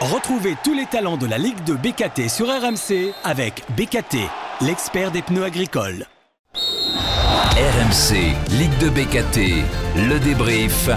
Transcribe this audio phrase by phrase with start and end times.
[0.00, 4.18] Retrouvez tous les talents de la Ligue de BKT sur RMC avec BKT,
[4.60, 6.06] l'expert des pneus agricoles.
[6.54, 8.14] RMC,
[8.52, 9.64] Ligue de BKT,
[9.96, 10.88] le débrief.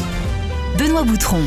[0.78, 1.42] Benoît Boutron.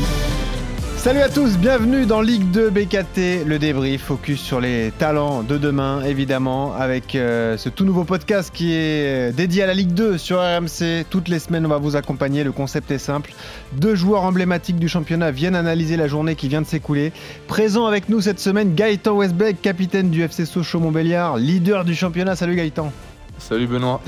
[1.05, 5.59] Salut à tous, bienvenue dans Ligue 2 BKT, le débrief, focus sur les talents de
[5.59, 10.17] demain, évidemment, avec euh, ce tout nouveau podcast qui est dédié à la Ligue 2
[10.17, 11.05] sur RMC.
[11.11, 13.35] Toutes les semaines, on va vous accompagner, le concept est simple.
[13.73, 17.13] Deux joueurs emblématiques du championnat viennent analyser la journée qui vient de s'écouler.
[17.47, 22.35] Présent avec nous cette semaine, Gaëtan Westbeck, capitaine du FC Sochaux-Montbéliard, leader du championnat.
[22.35, 22.91] Salut Gaëtan.
[23.37, 24.01] Salut Benoît.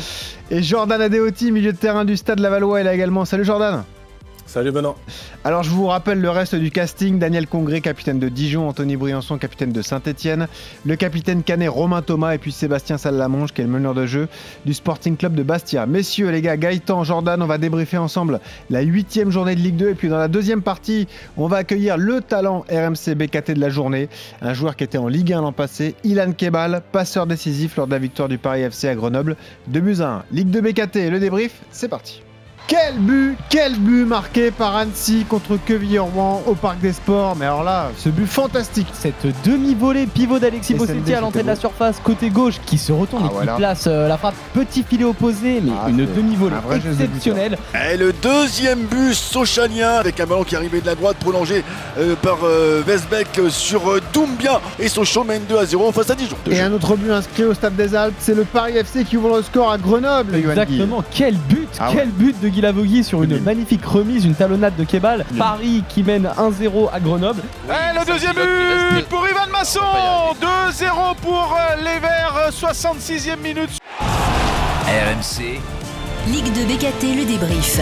[0.50, 3.23] Et Jordan Adeoti, milieu de terrain du Stade Lavallois, est là également.
[3.23, 3.84] Salut Jordan.
[4.48, 4.96] Salut Benoît.
[5.44, 7.20] Alors je vous rappelle le reste du casting.
[7.20, 10.48] Daniel Congré, capitaine de Dijon, Anthony Briançon, capitaine de Saint-Etienne,
[10.86, 14.30] le capitaine Canet Romain Thomas et puis Sébastien Salamonge qui est le meneur de jeu
[14.66, 15.86] du Sporting Club de Bastia.
[15.86, 19.90] Messieurs les gars, Gaëtan, Jordan, on va débriefer ensemble la huitième journée de Ligue 2
[19.90, 23.70] et puis dans la deuxième partie, on va accueillir le talent RMC BKT de la
[23.70, 24.08] journée,
[24.41, 27.91] un joueur qui était en Ligue 1 l'an passé, Ilan Kebal, passeur décisif lors de
[27.91, 29.36] la victoire du Paris FC à Grenoble,
[29.68, 30.24] de buts 1.
[30.32, 32.21] Ligue 2 BKT, le débrief, c'est parti.
[32.68, 37.37] Quel but, quel but marqué par Annecy contre Quevilly-Rouen au Parc des Sports.
[37.37, 38.87] Mais alors là, ce but fantastique.
[38.91, 43.24] Cette demi-volée pivot d'Alexis Bossetti à l'entrée de la surface côté gauche qui se retourne
[43.24, 43.54] Ah, et qui voilà.
[43.55, 47.57] place euh, la frappe petit filet opposé mais Ah, une demi-volée exceptionnelle.
[47.90, 51.63] Et le deuxième but sochanien avec un ballon qui arrivait de la droite prolongé
[51.98, 56.09] euh, par euh, Westbeck euh, sur euh, Doumbia et Sochaux mène 2 à 0 face
[56.09, 56.35] à Dijon.
[56.52, 59.37] Et un autre but inscrit au Stade des Alpes, c'est le Paris FC qui ouvre
[59.37, 60.35] le score à Grenoble.
[60.35, 64.75] Exactement, quel but, Ah quel but de Guy Lavogui sur une magnifique remise, une talonnade
[64.75, 65.25] de Kebal.
[65.38, 67.44] Paris qui mène 1-0 à Grenoble.
[67.69, 69.80] Et le deuxième but pour Ivan Masson
[70.41, 73.78] 2-0 pour euh, les Verts, 66e minute.
[74.88, 75.59] RMC,
[76.31, 77.80] Ligue 2 BKT, le débrief.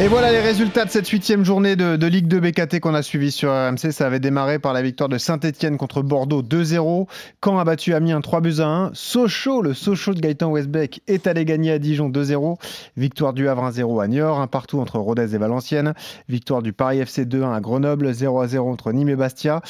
[0.00, 3.30] Et voilà les résultats de cette huitième journée de, Ligue 2 BKT qu'on a suivi
[3.30, 3.92] sur RMC.
[3.92, 7.06] Ça avait démarré par la victoire de Saint-Etienne contre Bordeaux 2-0.
[7.42, 8.90] Caen a battu Amiens 3 buts à 1.
[8.92, 12.56] Sochaux, le Sochaux de Gaëtan Westbeck, est allé gagner à Dijon 2-0.
[12.96, 15.94] Victoire du Havre 1-0 à Niort, un partout entre Rodez et Valenciennes.
[16.28, 19.62] Victoire du Paris FC 2-1 à Grenoble, 0-0 entre Nîmes et Bastia.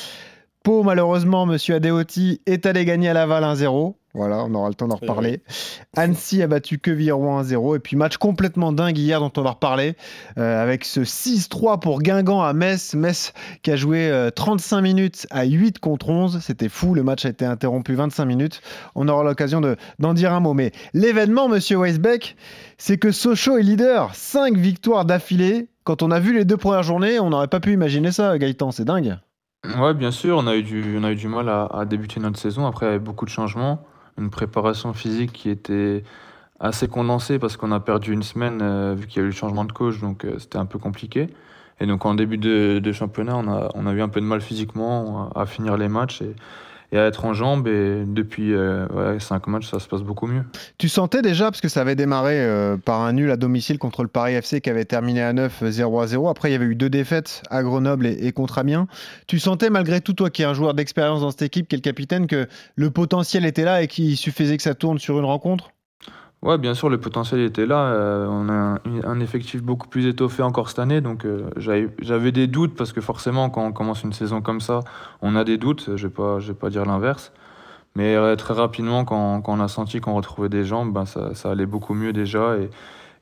[0.63, 3.95] Pau, malheureusement, Monsieur Adeoti est allé gagner à Laval 1-0.
[4.17, 5.41] Voilà, on aura le temps d'en reparler.
[5.97, 7.77] Annecy a battu Quevilly-Rouen 1-0.
[7.77, 9.97] Et puis match complètement dingue hier dont on va reparler.
[10.39, 12.95] euh, avec ce 6-3 pour Guingamp à Metz.
[12.95, 13.33] Metz
[13.63, 16.39] qui a joué euh, 35 minutes à 8 contre 11.
[16.41, 16.95] C'était fou.
[16.95, 18.61] Le match a été interrompu 25 minutes.
[18.95, 20.55] On aura l'occasion de- d'en dire un mot.
[20.55, 22.37] Mais l'événement, Monsieur Weisbeck,
[22.79, 24.15] c'est que Sochaux est leader.
[24.15, 25.69] 5 victoires d'affilée.
[25.83, 28.71] Quand on a vu les deux premières journées, on n'aurait pas pu imaginer ça, Gaëtan.
[28.71, 29.17] C'est dingue.
[29.79, 32.21] Ouais, bien sûr, on a eu du, on a eu du mal à, à débuter
[32.21, 32.67] notre saison.
[32.67, 33.81] Après, il y avait beaucoup de changements,
[34.19, 36.05] une préparation physique qui était
[36.61, 39.33] assez condensée parce qu'on a perdu une semaine euh, vu qu'il y a eu le
[39.33, 41.29] changement de coach, donc euh, c'était un peu compliqué.
[41.81, 44.41] Et donc en début de, championnat, on a, on a eu un peu de mal
[44.41, 46.35] physiquement à, à finir les matchs et,
[46.95, 47.67] et à être en jambes.
[47.67, 50.45] Et depuis euh, cinq matchs, ça se passe beaucoup mieux.
[50.79, 54.03] Tu sentais déjà, parce que ça avait démarré euh, par un nul à domicile contre
[54.03, 56.29] le Paris FC qui avait terminé à 9, 0 à 0.
[56.29, 58.87] Après, il y avait eu deux défaites à Grenoble et, et contre Amiens.
[59.27, 61.79] Tu sentais malgré tout, toi qui es un joueur d'expérience dans cette équipe, qui est
[61.79, 62.47] le capitaine, que
[62.77, 65.71] le potentiel était là et qu'il suffisait que ça tourne sur une rencontre?
[66.45, 67.87] Ouais, bien sûr, le potentiel était là.
[67.87, 68.79] Euh, on a
[69.09, 73.01] un, effectif beaucoup plus étoffé encore cette année, donc euh, j'avais des doutes parce que
[73.01, 74.81] forcément, quand on commence une saison comme ça,
[75.23, 75.97] on a des doutes.
[75.97, 76.13] Je vais
[76.47, 77.33] vais pas dire l'inverse,
[77.97, 81.35] mais euh, très rapidement, quand, quand on a senti qu'on retrouvait des jambes, ben ça,
[81.35, 82.57] ça allait beaucoup mieux déjà.
[82.59, 82.69] Et,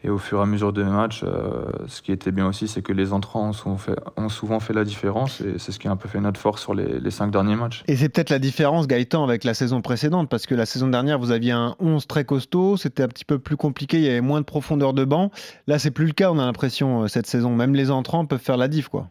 [0.05, 2.83] et au fur et à mesure des matchs, euh, ce qui était bien aussi, c'est
[2.83, 5.87] que les entrants ont souvent fait, ont souvent fait la différence, et c'est ce qui
[5.87, 7.85] a un peu fait notre force sur les, les cinq derniers matchs.
[7.87, 11.19] Et c'est peut-être la différence, Gaëtan, avec la saison précédente, parce que la saison dernière,
[11.21, 14.21] vous aviez un 11 très costaud, c'était un petit peu plus compliqué, il y avait
[14.21, 15.31] moins de profondeur de banc.
[15.69, 17.55] Là, c'est plus le cas, on a l'impression, euh, cette saison.
[17.55, 19.09] Même les entrants peuvent faire la diff, quoi.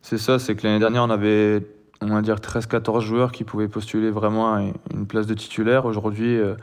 [0.00, 1.66] C'est ça, c'est que l'année dernière, on avait,
[2.00, 4.62] on va dire, 13-14 joueurs qui pouvaient postuler vraiment à
[4.94, 5.84] une place de titulaire.
[5.84, 6.54] Aujourd'hui, euh,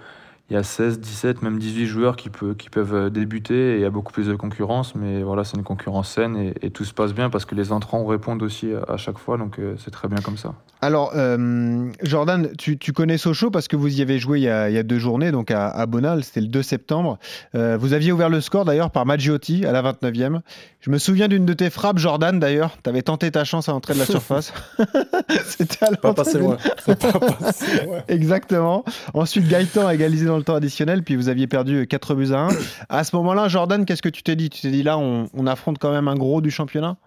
[0.52, 3.76] il y a 16, 17, même 18 joueurs qui, peut- qui peuvent euh, débuter et
[3.78, 4.96] il y a beaucoup plus de concurrence.
[4.96, 7.72] Mais voilà, c'est une concurrence saine et, et tout se passe bien parce que les
[7.72, 10.54] entrants répondent aussi à, à chaque fois, donc euh, c'est très bien comme ça.
[10.84, 14.50] Alors, euh, Jordan, tu, tu connais Sochaux parce que vous y avez joué il y
[14.50, 17.18] a, il y a deux journées, donc à, à Bonal, c'était le 2 septembre.
[17.56, 20.40] Euh, vous aviez ouvert le score d'ailleurs par Maggiotti à la 29e.
[20.82, 22.76] Je me souviens d'une de tes frappes, Jordan d'ailleurs.
[22.84, 24.52] Tu avais tenté ta chance à l'entrée de la surface.
[25.46, 26.58] c'était à Pas passé loin.
[26.84, 28.00] C'est pas passé loin.
[28.08, 28.84] Exactement.
[29.14, 32.48] Ensuite, Gaëtan a égalisé dans le temps additionnel, puis vous aviez perdu 4 buts à
[32.48, 32.50] 1.
[32.90, 34.50] À ce moment-là, Jordan, qu'est-ce que tu t'es dit?
[34.50, 36.98] Tu t'es dit là, on, on affronte quand même un gros du championnat?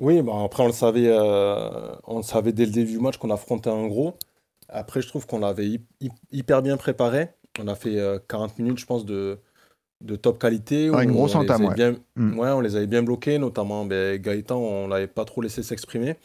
[0.00, 1.68] Oui, bah après, on le savait, euh,
[2.04, 4.14] on le savait dès le début du match qu'on affrontait un gros.
[4.68, 7.30] Après, je trouve qu'on l'avait hy- hy- hyper bien préparé.
[7.58, 9.38] On a fait euh, 40 minutes, je pense, de,
[10.02, 10.90] de top qualité.
[10.94, 11.74] Ah, une grosse on les entame, avait ouais.
[11.74, 12.38] bien, Mm.
[12.38, 16.16] ouais, on les avait bien bloqués, notamment ben, Gaëtan, on l'avait pas trop laissé s'exprimer.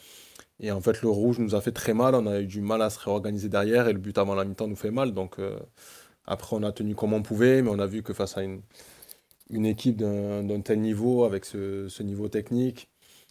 [0.59, 2.13] Et en fait, le rouge nous a fait très mal.
[2.15, 4.67] On a eu du mal à se réorganiser derrière et le but avant la mi-temps
[4.67, 5.13] nous fait mal.
[5.13, 5.57] Donc euh,
[6.25, 8.61] après, on a tenu comme on pouvait, mais on a vu que face à une,
[9.49, 12.89] une équipe d'un tel niveau, avec ce, ce, niveau technique,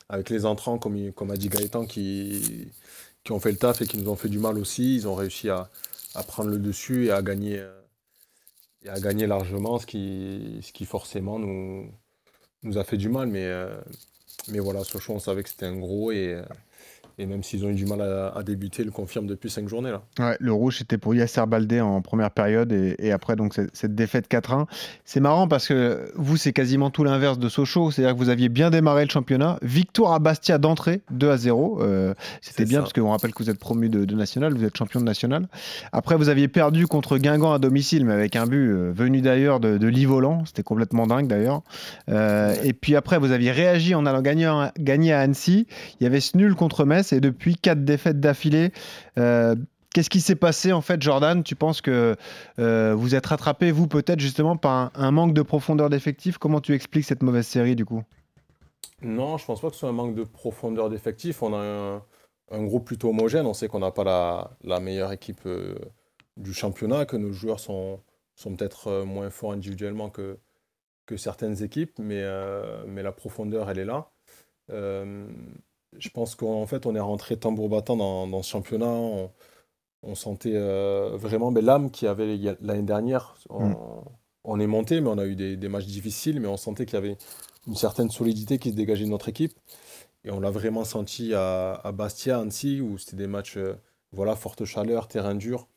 [0.08, 2.70] avec les entrants, comme, comme a dit Gaëtan, qui,
[3.24, 5.14] qui ont fait le taf et qui nous ont fait du mal aussi, ils ont
[5.14, 5.70] réussi à,
[6.14, 7.64] à prendre le dessus et à gagner,
[8.84, 11.90] et à gagner largement, ce qui, ce qui forcément nous,
[12.62, 13.28] nous a fait du mal.
[13.28, 13.80] Mais, euh,
[14.48, 16.42] mais voilà, Sochaux, on savait que c'était un gros et, euh,
[17.18, 19.90] et même s'ils ont eu du mal à, débuter, ils le confirment depuis cinq journées.
[19.90, 20.02] Là.
[20.18, 24.30] Ouais, le rouge, c'était pour Yasser Baldé en première période et, après donc cette, défaite
[24.30, 24.66] 4-1.
[25.04, 27.90] C'est marrant parce que vous, c'est quasiment tout l'inverse de Sochaux.
[27.90, 29.58] C'est-à-dire que vous aviez bien démarré le championnat.
[29.62, 31.78] Victoire à Bastia d'entrée, 2 0.
[31.80, 35.00] Euh, c'était bien parce qu'on rappelle que vous êtes promu de, national, vous êtes champion
[35.00, 35.48] de national.
[35.92, 39.60] Après, vous aviez perdu contre Guingamp à domicile, mais avec un but euh, venu d'ailleurs
[39.60, 40.44] de, de Livolan.
[40.46, 41.62] C'était complètement dingue d'ailleurs.
[42.08, 45.66] Euh, et puis après, vous aviez réagi en allant gagner, gagner à Annecy.
[46.00, 48.70] Il y avait ce nul contre Metz et depuis quatre défaites d'affilée.
[49.18, 49.56] Euh,
[49.92, 51.42] qu'est-ce qui s'est passé en fait, Jordan?
[51.42, 52.16] Tu penses que
[52.58, 56.38] euh, vous êtes rattrapé, vous peut-être justement par un, manque de profondeur d'effectifs?
[56.38, 58.02] Comment tu expliques cette mauvaise série du coup?
[59.02, 61.42] Non, je pense pas que ce soit un manque de profondeur d'effectifs.
[61.42, 62.02] On a
[62.50, 63.46] un, groupe plutôt homogène.
[63.46, 64.04] On sait qu'on n'a pas
[64.62, 65.74] la, meilleure équipe euh,
[66.36, 68.00] du championnat, que nos joueurs sont,
[68.36, 70.38] peut-être moins forts individuellement que,
[71.16, 74.10] certaines équipes, mais la profondeur, elle est là
[75.98, 78.90] je pense qu'en fait, on est rentré tambour battant dans, ce championnat.
[80.04, 83.36] On, sentait euh, vraiment ben, l'âme qu'il y avait l'année dernière.
[83.50, 83.74] Mm.
[84.44, 86.98] On, est monté, mais on a eu des, matchs difficiles, mais on sentait qu'il y
[86.98, 87.16] avait
[87.66, 89.52] une certaine solidité qui se dégageait de notre équipe.
[90.24, 93.74] Et on l'a vraiment senti à, Bastia, Annecy, où c'était des matchs, euh,
[94.12, 95.68] voilà, forte chaleur, terrain dur,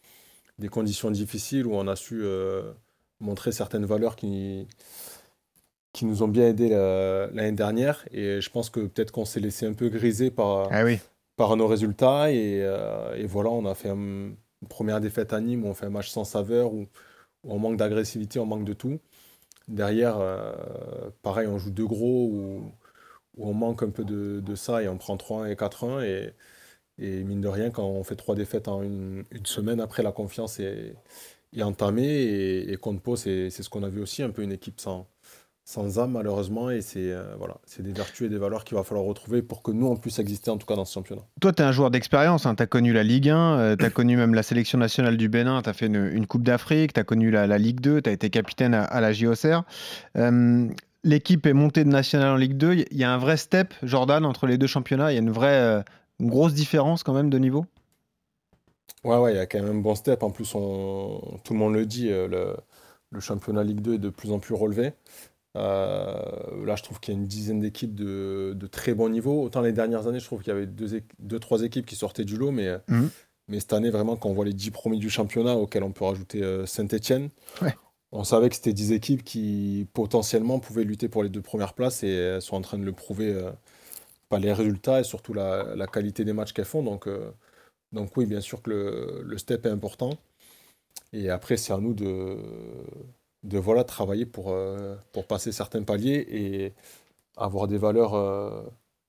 [0.60, 2.72] des conditions difficiles, où on a su euh,
[3.20, 4.68] montrer certaines valeurs qui
[5.96, 8.06] qui nous ont bien aidés l'année dernière.
[8.12, 10.84] Et je pense que peut-être qu'on s'est laissé un peu griser par, ah
[11.38, 12.26] par nos résultats.
[12.26, 14.36] Euh, et, voilà, on a fait une
[14.70, 16.88] première défaite à Nîmes où on fait un match sans saveur, où,
[17.48, 19.00] on manque d'agressivité, on manque de tout.
[19.68, 20.54] Derrière, euh,
[21.22, 22.72] pareil, on joue deux gros, où,
[23.38, 26.04] on manque un peu de, ça et on prend 3-1 et 4-1.
[26.04, 26.34] Et,
[27.00, 30.60] et, mine de rien, quand on fait trois défaites en une, semaine, après la confiance
[30.60, 30.96] est,
[31.56, 32.04] est entamée.
[32.04, 35.08] Et, et Compo, c'est ce qu'on a vu aussi, un peu une équipe sans
[35.66, 38.84] sans âme malheureusement et c'est euh, voilà, c'est des vertus et des valeurs qu'il va
[38.84, 41.24] falloir retrouver pour que nous on puisse exister en tout cas dans ce championnat.
[41.42, 42.54] Toi tu es un joueur d'expérience, hein.
[42.54, 45.64] tu as connu la Ligue 1, tu as connu même la sélection nationale du Bénin,
[45.64, 48.30] tu as fait une, Coupe d'Afrique, tu as connu la, Ligue 2, tu as été
[48.30, 49.64] capitaine à, la JOCR.
[50.18, 50.68] Euh,
[51.04, 54.24] l'équipe est montée de nationale en Ligue 2, il y a un vrai step Jordan
[54.24, 55.82] entre les deux championnats, il y a une vraie euh,
[56.22, 57.66] grosse différence quand même de niveau?
[59.04, 61.60] Ouais ouais, il y a quand même un bon step en plus on, tout le
[61.60, 62.56] monde le dit le,
[63.10, 64.94] le championnat Ligue 2 est de plus en plus relevé.
[65.56, 69.44] Euh, là, je trouve qu'il y a une dizaine d'équipes de, très bon niveau.
[69.44, 72.26] Autant les dernières années, je trouve qu'il y avait deux, deux, trois équipes qui sortaient
[72.26, 73.10] du lot, mais, mhm.
[73.48, 76.06] mais cette année, vraiment, quand on voit les dix premiers du championnat, auxquels on peut
[76.06, 77.30] rajouter euh, Saint-Etienne,
[78.12, 82.04] on savait que c'était dix équipes qui potentiellement pouvaient lutter pour les deux premières places
[82.04, 83.52] et elles sont en train de le prouver euh,
[84.30, 86.84] par les résultats et surtout la, la qualité des matchs qu'elles font.
[86.84, 87.10] Donc,
[87.92, 90.18] donc oui, bien sûr que le, le step est important.
[91.14, 92.38] Et après, c'est à nous de
[93.46, 96.74] de voilà, travailler pour, euh, pour passer certains paliers et
[97.38, 98.62] avoir des valeurs euh,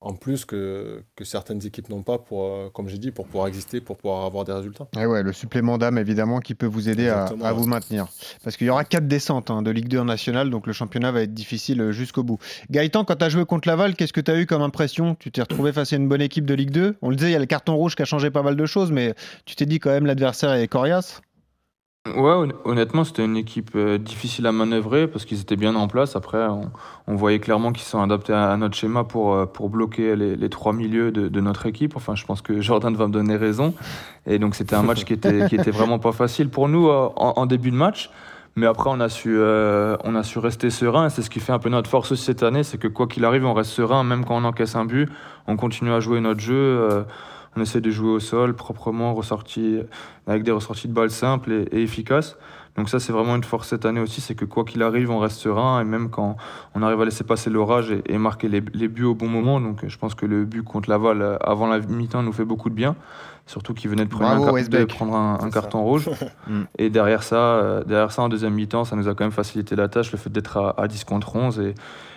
[0.02, 3.46] en plus que, que certaines équipes n'ont pas, pour, euh, comme j'ai dit, pour pouvoir
[3.46, 4.86] exister, pour pouvoir avoir des résultats.
[5.00, 8.06] Et ouais, le supplément d'âme, évidemment, qui peut vous aider à, à, vous maintenir.
[8.44, 11.12] Parce qu'il y aura quatre descentes hein, de Ligue 2 en national, donc le championnat
[11.12, 12.38] va être difficile jusqu'au bout.
[12.70, 15.14] Gaëtan, quand tu as joué contre Laval, qu'est-ce que tu as eu comme impression?
[15.14, 17.32] Tu t'es retrouvé face à une bonne équipe de Ligue 2 On le disait, il
[17.32, 19.14] y a le carton rouge qui a changé pas mal de choses, mais
[19.46, 21.22] tu t'es dit quand même l'adversaire est coriace
[22.14, 26.14] Ouais, honnêtement, c'était une équipe euh, difficile à manœuvrer parce qu'ils étaient bien en place.
[26.14, 26.46] Après,
[27.06, 30.72] on, voyait clairement qu'ils sont adaptés à, notre schéma pour, euh, pour bloquer les, trois
[30.72, 31.96] milieux de, notre équipe.
[31.96, 33.74] Enfin, je pense que Jordan va me donner raison.
[34.26, 37.08] Et donc, c'était un match qui était, qui était vraiment pas facile pour nous euh,
[37.16, 38.10] en, début de match.
[38.54, 41.10] Mais après, on a su, on a su rester serein.
[41.10, 42.62] C'est ce qui fait un peu notre force cette année.
[42.62, 44.02] C'est que quoi qu'il arrive, on reste serein.
[44.02, 45.10] Même quand on encaisse un but,
[45.46, 47.04] on continue à jouer notre jeu.
[47.56, 49.80] On essaie de jouer au sol proprement, ressorti,
[50.26, 52.36] avec des ressorties de balles simples et, efficaces.
[52.76, 55.18] Donc ça, c'est vraiment une force cette année aussi, c'est que quoi qu'il arrive, on
[55.18, 56.36] reste serein et même quand
[56.74, 59.60] on arrive à laisser passer l'orage et, marquer les, buts au bon moment.
[59.60, 62.68] Donc je pense que le but contre Laval euh, avant la mi-temps nous fait beaucoup
[62.68, 62.94] de bien.
[63.46, 64.34] Surtout qu'il venait de prendre,
[65.14, 66.10] un, carton rouge.
[66.48, 66.62] Mm.
[66.78, 69.74] et derrière ça, euh, derrière ça, en deuxième mi-temps, ça nous a quand même facilité
[69.74, 71.58] la tâche, le fait d'être à, à, 10 contre 11.
[71.60, 71.74] Et,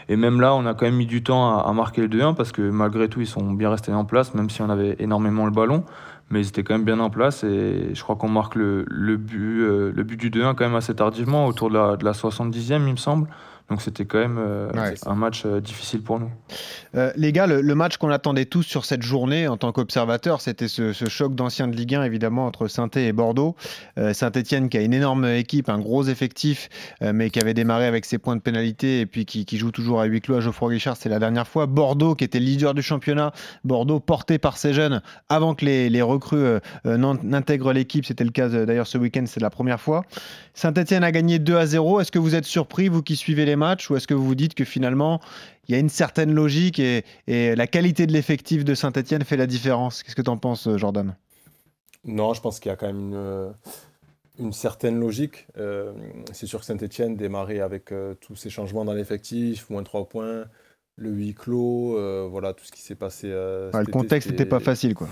[0.10, 2.52] et même là, on a quand même mis du temps à, marquer le 2-1 parce
[2.52, 5.52] que malgré tout, ils sont bien restés en place, même si on avait énormément le
[5.52, 5.86] ballon.
[6.32, 8.86] Mais ils étaient quand même bien en place et je crois qu'on marque le,
[9.18, 12.92] but, euh, le but du 2-1 quand même assez tardivement, autour de la 70e, il
[12.92, 13.30] me semble.
[13.70, 14.72] Donc c'était quand même euh,
[15.06, 16.32] un match euh, difficile pour nous.
[16.96, 20.68] Euh, les gars, le, match qu'on attendait tous sur cette journée en tant qu'observateur, c'était
[20.68, 23.56] ce, choc d'anciens de Ligue 1 évidemment entre saint et Bordeaux.
[24.14, 26.70] Saint-Etienne qui a une énorme équipe, un gros effectif,
[27.02, 30.06] mais qui avait démarré avec ses points de pénalité et puis qui, joue toujours à
[30.06, 31.68] huis clos à Geoffroy Guichard, c'est la dernière fois.
[31.68, 33.32] Bordeaux qui était leader du championnat,
[33.64, 38.50] Bordeaux porté par ses jeunes avant que les, les recrues n'intègrent l'équipe, c'était le cas
[38.50, 40.04] d'ailleurs ce week-end, c'est la première fois.
[40.54, 42.02] Saint-Etienne a gagné 2 à 0.
[42.02, 44.36] Est-ce que vous êtes surpris, vous qui suivez les matchs, ou est-ce que vous vous
[44.36, 45.20] dites que finalement,
[45.68, 49.46] il y a une certaine logique et, la qualité de l'effectif de Saint-Etienne fait la
[49.46, 50.02] différence?
[50.02, 51.16] Qu'est-ce que tu en penses, Jordan?
[52.06, 53.54] Non, je pense qu'il y a quand même
[54.40, 55.48] une, certaine logique.
[55.58, 55.94] Euh,
[56.32, 60.46] c'est sûr que Saint-Etienne démarrait avec euh, tous ces changements dans l'effectif, moins 3 points,
[60.96, 63.28] le huis clos, euh, voilà, tout ce qui s'est passé.
[63.28, 65.10] le contexte n'était pas facile, quoi.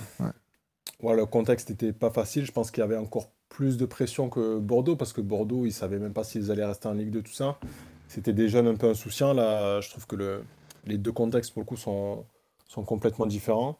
[1.03, 2.45] le contexte n'était pas facile.
[2.45, 5.69] Je pense qu'il y avait encore plus de pression que Bordeaux, parce que Bordeaux, ils
[5.69, 7.59] ne savaient même pas s'ils allaient rester en Ligue 2, tout ça.
[8.07, 9.33] C'était des jeunes un peu insouciants.
[9.33, 10.43] Là, je trouve que le,
[10.85, 12.25] les deux contextes, pour le coup, sont,
[12.67, 13.77] sont complètement différents.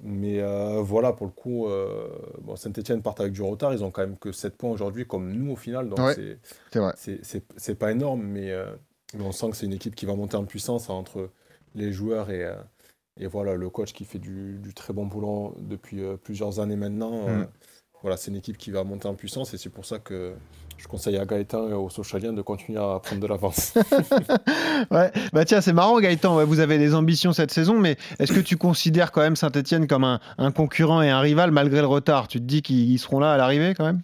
[0.00, 2.08] Mais euh, voilà, pour le coup, euh,
[2.40, 3.72] bon, Saint-Etienne part avec du retard.
[3.72, 5.88] Ils ont quand même que 7 points aujourd'hui, comme nous au final.
[5.88, 5.98] Donc
[7.56, 8.70] c'est pas énorme, mais, euh,
[9.14, 11.30] mais, on sent que c'est une équipe qui va monter en puissance entre
[11.74, 12.48] les joueurs et,
[13.18, 17.28] et voilà, le coach qui fait du, du très bon boulot depuis plusieurs années maintenant.
[17.28, 17.48] Mm
[18.02, 20.34] voilà, c'est une équipe qui va monter en puissance et c'est pour ça que
[20.76, 23.74] je conseille à Gaëtan et aux Sochaliens de continuer à prendre de l'avance.
[24.90, 28.40] ouais, bah tiens, c'est marrant Gaëtan, vous avez des ambitions cette saison, mais est-ce que
[28.40, 32.28] tu considères quand même Saint-Etienne comme un, concurrent et un rival malgré le retard?
[32.28, 34.02] Tu te dis qu'ils seront là à l'arrivée quand même?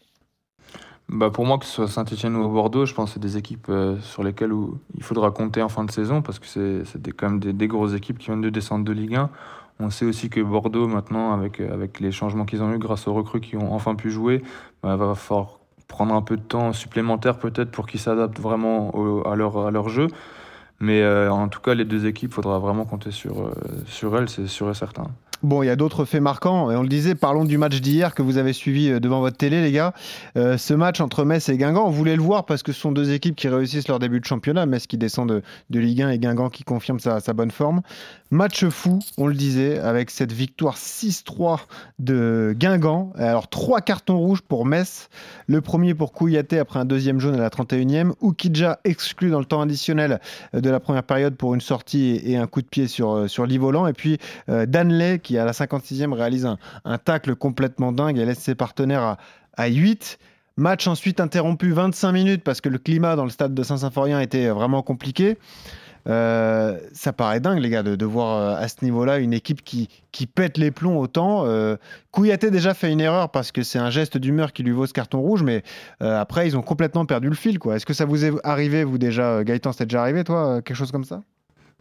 [1.09, 3.67] Bah pour moi, que ce soit Saint-Etienne ou Bordeaux, je pense que c'est des équipes
[3.69, 4.53] euh, sur lesquelles
[4.97, 7.93] il faudra compter en fin de saison parce que c'est quand même des, des grosses
[7.93, 9.31] équipes qui viennent de descendre de Ligue 1.
[9.81, 13.15] On sait aussi que Bordeaux, maintenant, avec, avec les changements qu'ils ont eu grâce aux
[13.15, 14.43] recrues qui ont enfin pu jouer,
[14.83, 19.35] bah, va falloir prendre un peu de temps supplémentaire peut-être pour qu'ils s'adaptent vraiment à,
[19.37, 20.09] leur, à leur jeu.
[20.81, 23.53] Mais euh, en tout cas, les deux équipes, il faudra vraiment compter sur, euh,
[23.87, 25.07] sur elles, c'est sûr et certain.
[25.45, 28.15] Bon, il y a d'autres faits marquants, et on le disait, parlons du match d'hier
[28.15, 29.93] que vous avez suivi euh, devant votre télé, les gars.
[30.39, 32.93] Euh, ce match entre Metz et Guingamp, on voulait le voir parce que ce sont
[32.93, 35.43] deux équipes qui réussissent leur début de championnat, Metz qui descend de,
[35.79, 37.83] Ligue 1 et Guingamp qui confirme sa, bonne forme.
[38.31, 41.59] Match fou, on le disait, avec cette victoire 6-3
[41.99, 43.13] de Guingamp.
[43.17, 45.11] Alors, trois cartons rouges pour Metz.
[45.47, 48.13] Le premier pour Kouyaté après un deuxième jaune à la 31e.
[48.23, 50.21] Oukidja exclu dans le temps additionnel
[50.55, 53.45] de la première période pour une sortie et un coup de pied sur, euh, sur
[53.45, 53.87] l'Ivolant.
[53.87, 56.47] Et puis, Danley qui à la 56e réalise
[56.85, 59.17] un, tacle complètement dingue et laisse ses partenaires
[59.57, 60.19] à, 8.
[60.57, 64.49] Match ensuite interrompu 25 minutes parce que le climat dans le stade de Saint-Symphorien était
[64.49, 65.37] vraiment compliqué.
[66.07, 69.89] Euh, ça paraît dingue, les gars, de, voir euh, à ce niveau-là une équipe qui,
[70.13, 71.47] qui pète les plombs autant.
[71.47, 71.77] Euh,
[72.11, 74.93] Kouyaté déjà fait une erreur parce que c'est un geste d'humeur qui lui vaut ce
[74.93, 75.63] carton rouge, mais
[76.03, 77.59] euh, après, ils ont complètement perdu le fil.
[77.73, 80.93] Est-ce que ça vous est arrivé, vous déjà, Gaëtan, c'était déjà arrivé, toi, quelque chose
[80.93, 81.23] comme ça?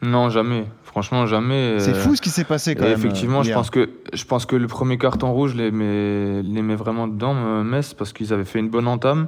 [0.02, 0.66] Non, jamais.
[0.84, 1.80] Franchement, jamais.
[1.80, 2.94] C'est fou ce qui s'est passé quand même.
[2.94, 6.76] Effectivement, je pense, que, je pense que le premier carton rouge les met, les met
[6.76, 9.28] vraiment dedans, euh, Metz, parce qu'ils avaient fait une bonne entame.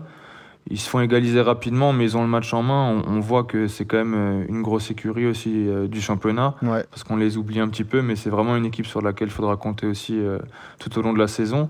[0.70, 3.04] Ils se font égaliser rapidement, mais ils ont le match en main.
[3.08, 7.04] On, voit que c'est quand même euh, une grosse écurie aussi euh, du championnat, parce
[7.04, 9.58] qu'on les oublie un petit peu, mais c'est vraiment une équipe sur laquelle il faudra
[9.58, 10.20] compter aussi
[10.80, 11.70] tout au long de la saison.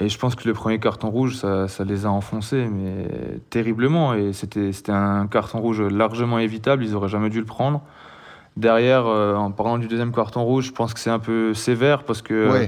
[0.00, 3.08] Et je pense que le premier carton rouge, ça, ça les a enfoncés, mais
[3.50, 4.14] terriblement.
[4.14, 6.84] Et c'était un carton rouge largement évitable.
[6.84, 7.82] Ils n'auraient jamais dû le prendre.
[8.58, 12.02] Derrière, euh, en parlant du deuxième carton rouge, je pense que c'est un peu sévère
[12.02, 12.66] parce que euh,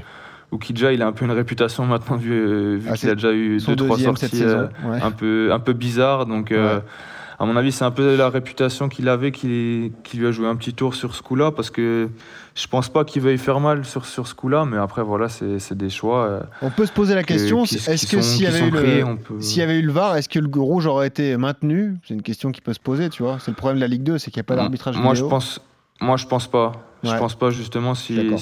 [0.52, 3.32] Ukidja, il a un peu une réputation maintenant vu, euh, vu ah, qu'il a déjà
[3.32, 4.44] eu deux trois sorties
[4.84, 6.26] un peu un peu bizarres.
[6.26, 10.30] Donc à mon avis, c'est un peu la réputation qu'il avait qui, qui, lui a
[10.30, 12.08] joué un petit tour sur ce coup-là parce que
[12.54, 15.76] je pense pas qu'il veuille faire mal sur, sur ce coup-là, mais après voilà, c'est
[15.76, 16.40] des choix.
[16.62, 19.80] on peut se poser la question est-ce que s'il y, avait eu le, y avait
[19.80, 21.96] eu le VAR, est-ce que le rouge aurait été maintenu?
[22.06, 23.38] C'est une question qui peut se poser, tu vois.
[23.40, 25.24] C'est le problème de la Ligue 2, c'est qu'il n'y a pas d'arbitrage Moi, je
[25.24, 25.60] pense
[26.00, 26.72] moi, je pense pas.
[27.02, 28.36] Je pense pas justement s'il y avait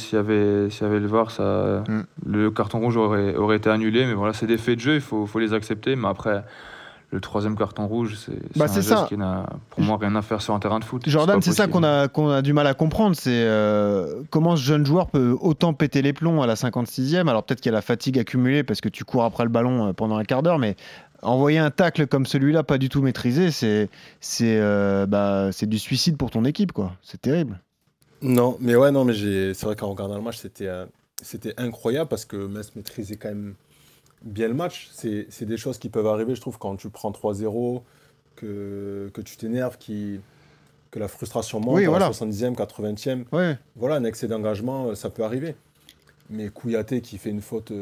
[0.69, 2.03] s'il y avait le VAR, ça, mm.
[2.27, 4.05] le carton rouge aurait, aurait été annulé.
[4.05, 5.95] Mais voilà, c'est des faits de jeu, il faut, faut les accepter.
[5.95, 6.43] Mais après,
[7.11, 10.43] le troisième carton rouge, c'est bah, un geste qui n'a pour moi rien à faire
[10.43, 11.03] sur un terrain de foot.
[11.07, 14.63] Jordan, c'est ça qu'on a, qu'on a du mal à comprendre, c'est euh, comment ce
[14.63, 17.29] jeune joueur peut autant péter les plombs à la 56e.
[17.29, 19.89] Alors peut-être qu'il y a la fatigue accumulée parce que tu cours après le ballon
[19.89, 20.77] euh, pendant un quart d'heure, mais
[21.23, 23.89] envoyer un tacle comme celui-là, pas du tout maîtrisé, c'est
[24.21, 26.93] c'est euh, bah, du suicide pour ton équipe, quoi.
[27.03, 27.61] C'est terrible.
[28.23, 30.87] Non, mais ouais, non, mais c'est vrai qu'en regardant le match, c'était euh,
[31.23, 33.55] c'était incroyable parce que Metz maîtrisait quand même
[34.23, 34.91] bien le match.
[34.93, 37.83] C'est des choses qui peuvent arriver, je trouve, quand tu prends 3-0,
[38.37, 40.21] que, que tu t'énerves, qui
[40.91, 43.57] que la frustration monte à la 70e, 80e.
[43.77, 45.55] Voilà, un excès d'engagement, euh, ça peut arriver.
[46.31, 47.73] Mais Kouyaté qui fait une faute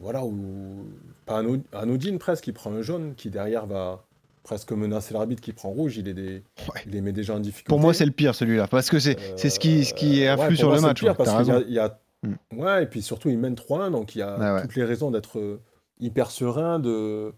[0.00, 0.86] voilà, ou
[1.26, 4.04] pas anodine presque, qui prend un jaune, qui derrière va
[4.42, 6.42] presque menacer l'arbitre qui prend rouge, il, est des...
[6.86, 7.68] il les met déjà en difficulté.
[7.68, 10.56] Pour moi, c'est le pire celui-là, parce que c'est c'est ce qui, ce qui influe
[10.56, 11.00] sur le match.
[11.00, 12.00] Pire, parce qu'il y a, il y a...
[12.22, 12.58] Mm.
[12.58, 15.38] Ouais, et puis surtout, il mène 3-1, donc il y a toutes les raisons d'être
[15.38, 15.60] euh,
[16.00, 17.32] hyper serein, de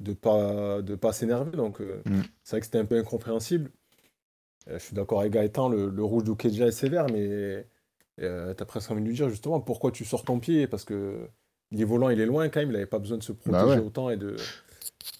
[0.00, 1.56] de pas de pas s'énerver.
[1.56, 2.22] Donc mm.
[2.42, 3.70] c'est vrai que c'était un peu incompréhensible.
[4.66, 7.66] je suis d'accord avec Gaëtan, le, le rouge d'Ukeja est sévère, mais
[8.20, 10.84] euh, tu as presque envie de lui dire justement pourquoi tu sors ton pied, parce
[10.84, 11.28] que
[11.76, 13.58] il est volant, il est loin quand même, il n'avait pas besoin de se bah
[13.58, 14.36] protéger autant et de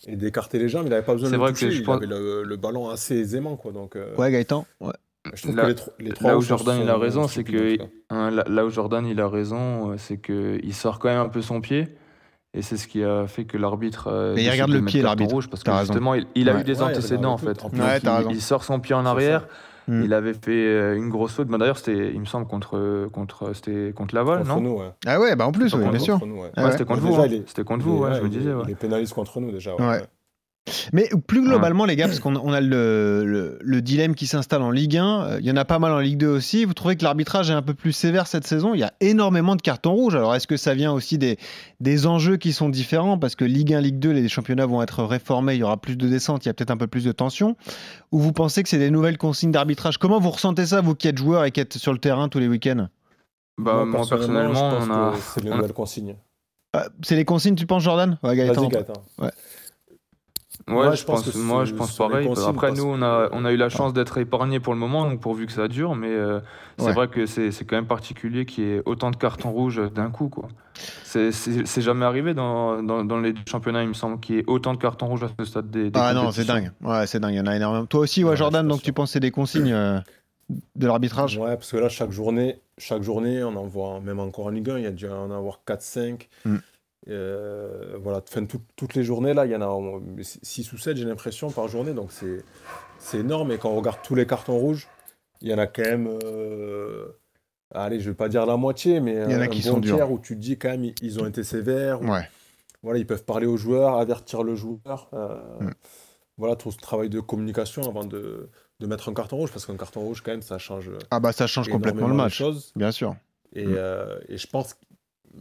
[0.07, 2.89] et d'écarter les jambes, il n'avait pas besoin de le toucher, il avait le, ballon
[2.89, 3.57] assez aisément.
[3.57, 4.67] Quoi, donc, euh, Ouais, Gaëtan.
[4.81, 4.93] Ouais.
[5.35, 7.79] Je trouve là, que les, trois là où Jordan il a raison, c'est que
[8.11, 11.43] hein, là, où Jordan il a raison, c'est que il sort quand même un peu
[11.43, 11.89] son pied.
[12.55, 14.07] Et c'est ce qui a fait que l'arbitre.
[14.07, 15.35] Euh, Mais il regarde le pied, l'arbitre.
[15.35, 17.61] rouge parce que justement, il, a eu des antécédents en fait.
[18.31, 19.47] il, sort son pied en arrière.
[19.89, 20.03] Mm.
[20.05, 21.49] Il avait fait euh, une grosse faute.
[21.49, 25.47] D'ailleurs, c'était, il me semble, contre, contre, c'était contre Laval, non nous, Ah ouais, bah
[25.47, 26.21] en plus, bien sûr.
[26.57, 27.15] Ah c'était contre vous.
[27.15, 27.29] Hein.
[27.47, 28.51] C'était contre vous, je me disais.
[28.65, 29.73] Il est pénaliste contre nous déjà.
[30.93, 34.97] Mais plus globalement, les gars, parce qu'on a le, le, dilemme qui s'installe en Ligue
[34.97, 36.65] 1, euh, il y en a pas mal en Ligue 2 aussi.
[36.65, 38.75] Vous trouvez que l'arbitrage est un peu plus sévère cette saison?
[38.75, 40.17] Il y a énormément de cartons rouges.
[40.17, 41.39] Alors, est-ce que ça vient aussi des,
[41.81, 43.19] des enjeux qui sont différents?
[43.19, 45.97] Parce que Ligue 1, Ligue 2, les championnats vont être réformés, il y aura plus
[45.97, 47.57] de descente, il y a peut-être un peu plus de tension.
[48.11, 49.99] Ou vous pensez que c'est des nouvelles consignes d'arbitrage?
[49.99, 52.41] Comment vous ressentez ça, vous qui êtes joueur et qui êtes sur le terrain tous
[52.41, 52.89] les week-ends?
[53.59, 56.17] Bah, moi, personnellement, c'est les nouvelles consignes.
[56.73, 58.19] Ah, c'est les consignes, tu penses, Jordan?
[58.23, 58.69] Ouais, Gaëtan.
[59.19, 59.31] Ouais.
[60.69, 62.29] Ouais, je, pense, moi je pense pareil.
[62.45, 65.21] Après, nous, on a, on a eu la chance d'être épargnés pour le moment, donc
[65.21, 66.41] pourvu que ça dure, mais euh,
[66.77, 70.11] c'est vrai que c'est quand même particulier qu'il y ait autant de cartons rouges d'un
[70.11, 70.29] coup.
[70.29, 70.49] quoi.
[71.05, 74.75] C'est jamais arrivé dans, dans, dans, les championnats, il me semble, qu'il y ait autant
[74.75, 76.73] de cartons rouges à ce stade des, Ah non, c'est dingue.
[76.83, 77.87] Ouais, c'est dingue, il y en a énormément.
[77.87, 80.01] Toi aussi, ouais, Jordan, donc tu penses que c'est des consignes euh,
[80.49, 81.39] de l'arbitrage?
[81.39, 84.71] Ouais, parce que là, chaque journée, chaque journée, on en voit, même encore en Ligue
[84.71, 86.27] 1, il y a dû en avoir 4-5.
[87.09, 91.51] Euh, voilà, toutes les journées, là, il y en a 6 ou 7, j'ai l'impression,
[91.51, 91.95] par journée.
[91.95, 92.11] Donc
[92.99, 93.53] c'est énorme.
[93.53, 94.89] Et quand on regarde tous les cartons rouges,
[95.41, 96.19] il y en a quand même.
[96.25, 97.07] Euh,
[97.75, 100.11] allez, je vais pas dire la moitié, mais il y en a qui sont tiers
[100.11, 102.01] où tu te dis quand même, ils ont été sévères.
[102.83, 105.09] Voilà, ils peuvent parler au joueur, avertir le joueur.
[105.13, 105.71] Euh, mm.
[106.37, 109.77] Voilà, tout ce travail de communication avant de, de mettre un carton rouge, parce qu'un
[109.77, 110.91] carton rouge, quand même, ça change.
[111.11, 112.43] Ah, bah ça change complètement le match.
[112.77, 113.17] Bien sûr.
[113.55, 113.79] Et, mm.
[114.29, 114.77] et je pense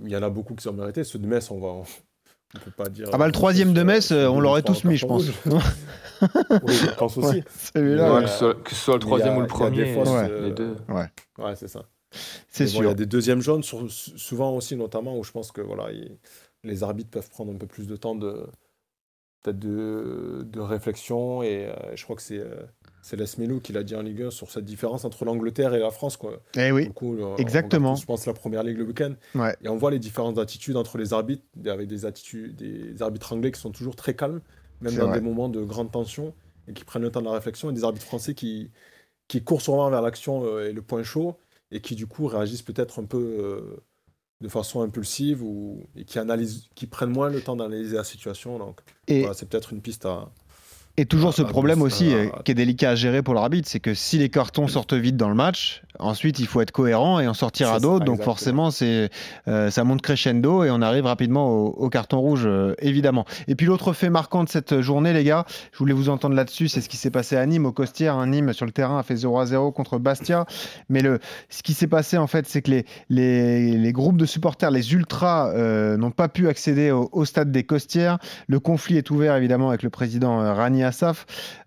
[0.04, 1.04] il y en a beaucoup qui sont mérités.
[1.04, 1.68] Ceux de Metz, on va.
[1.68, 3.10] On peut pas dire.
[3.12, 5.26] Ah bah le troisième de Metz, on l'aurait tous mis, je pense.
[6.22, 7.44] oui, je pense aussi.
[7.74, 8.22] Celui-là.
[8.64, 10.76] que, ce soit, le troisième ou le premier, les deux.
[10.88, 11.86] Ouais, ouais c'est ça.
[12.50, 12.84] C'est sûr.
[12.84, 15.90] il y a des deuxièmes jaunes, souvent aussi, notamment, où je pense que voilà,
[16.64, 18.48] les arbitres peuvent prendre un peu plus de temps de,
[19.46, 21.44] de, de réflexion.
[21.44, 22.64] Et euh, je crois que c'est euh,
[23.06, 25.92] c'est Melou qui l'a dit en Ligue 1 sur cette différence entre l'Angleterre et la
[25.92, 26.18] France.
[26.18, 26.42] Quoi.
[26.58, 26.90] Eh oui,
[27.38, 27.96] exactement.
[27.96, 29.14] je pense la première ligue le week-end.
[29.62, 33.52] Et on voit les différentes attitudes entre les arbitres, avec des attitudes, des arbitres anglais
[33.52, 34.42] qui sont toujours très calmes,
[34.82, 36.34] même dans des moments de grande tension,
[36.68, 38.72] et qui prennent le temps de la réflexion, et des arbitres français qui,
[39.28, 41.38] qui courent sûrement vers l'action euh, et le point chaud,
[41.70, 43.84] et qui du coup réagissent peut-être un peu euh,
[44.42, 48.58] de façon impulsive, ou, et qui, analysent, qui prennent moins le temps d'analyser la situation.
[48.58, 50.32] Donc voilà, c'est peut-être une piste à
[50.98, 53.82] et toujours ce ah, problème aussi euh, qui est délicat à gérer pour l'arbitre, c'est
[53.82, 57.28] que si les cartons sortent vite dans le match, ensuite il faut être cohérent et
[57.28, 58.06] en sortir à d'autres.
[58.06, 59.10] Donc forcément, c'est
[59.50, 63.26] euh, ça monte crescendo et on arrive rapidement au, carton rouge, euh, évidemment.
[63.50, 66.70] Et puis l'autre fait marquant de cette journée, les gars, je voulais vous entendre là-dessus,
[66.70, 68.16] c'est ce qui s'est passé à Nîmes, au Costière.
[68.16, 68.28] Hein.
[68.28, 70.46] Nîmes sur le terrain a fait 0 à 0 contre Bastia.
[70.88, 74.26] Mais le, ce qui s'est passé en fait, c'est que les, les, les, groupes de
[74.26, 75.54] supporters, les ultras,
[75.98, 78.18] n'ont pas pu accéder au, stade des Costières.
[78.48, 80.85] Le conflit est ouvert évidemment avec le président Rania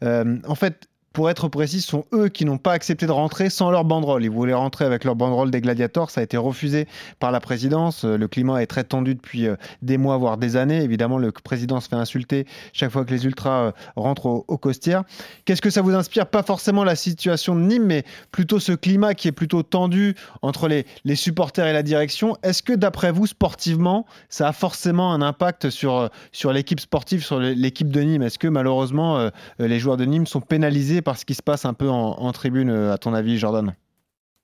[0.02, 3.50] Euh, en fait, pour être précis, ce sont eux qui n'ont pas accepté de rentrer
[3.50, 4.22] sans leur banderole.
[4.24, 6.10] Ils voulaient rentrer avec leur banderole des gladiators.
[6.10, 6.86] Ça a été refusé
[7.18, 8.04] par la présidence.
[8.04, 10.82] Euh, le climat est très tendu depuis euh, des mois, voire des années.
[10.82, 15.04] Évidemment, le président se fait insulter chaque fois que les ultras euh, rentrent au, Costières.
[15.44, 16.26] Qu'est-ce que ça vous inspire?
[16.26, 20.68] Pas forcément la situation de Nîmes, mais plutôt ce climat qui est plutôt tendu entre
[20.68, 22.36] les, les supporters et la direction.
[22.42, 27.38] Est-ce que, d'après vous, sportivement, ça a forcément un impact sur, sur l'équipe sportive, sur
[27.38, 28.22] l'équipe de Nîmes?
[28.22, 31.74] Est-ce que, malheureusement, les joueurs de Nîmes sont pénalisés par ce qui se passe un
[31.74, 33.74] peu en, tribune, euh, à ton avis, Jordan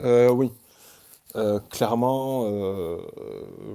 [0.03, 0.51] euh, Oui.
[1.37, 2.49] Euh, clairement,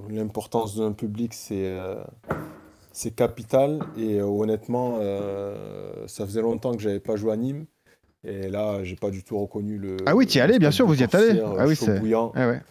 [0.10, 1.78] l'importance d'un public, c'est
[2.94, 3.80] c'est capital.
[3.98, 5.00] Et honnêtement,
[6.08, 7.66] ça faisait longtemps que j'avais pas joué à Nîmes.
[8.24, 9.98] Et là, j'ai pas du tout reconnu le.
[10.06, 11.42] Ah oui, tu y allais, bien sûr, vous y êtes allé.
[11.58, 12.00] Ah oui, c'est.
[12.00, 12.32] Bouillant.
[12.36, 12.62] Ah ouais.